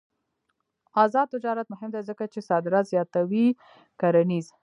[1.03, 3.47] آزاد تجارت مهم دی ځکه چې صادرات زیاتوي
[3.99, 4.45] کرنيز.